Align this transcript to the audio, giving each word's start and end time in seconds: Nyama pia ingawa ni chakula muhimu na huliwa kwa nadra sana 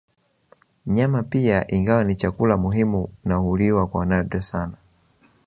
Nyama 0.85 1.23
pia 1.23 1.71
ingawa 1.71 2.03
ni 2.03 2.15
chakula 2.15 2.57
muhimu 2.57 3.07
na 3.25 3.35
huliwa 3.35 3.87
kwa 3.87 4.05
nadra 4.05 4.41
sana 4.41 4.77